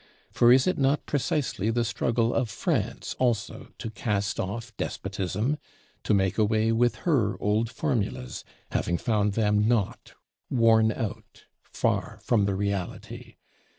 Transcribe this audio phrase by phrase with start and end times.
[0.31, 5.59] For is it not precisely the struggle of France also to cast off despotism,
[6.03, 10.15] to make away with her old formulas, having found them naught,
[10.49, 13.35] worn out, far from the reality?